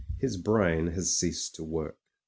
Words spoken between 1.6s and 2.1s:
work..